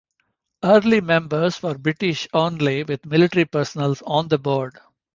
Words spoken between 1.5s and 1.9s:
were